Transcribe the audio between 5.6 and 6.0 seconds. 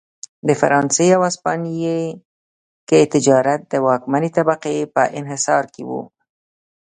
کې و.